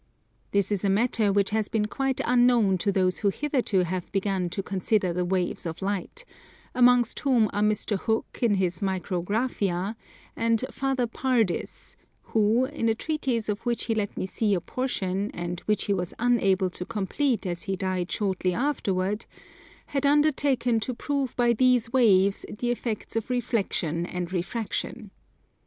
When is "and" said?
10.35-10.65, 15.35-15.59, 24.07-24.33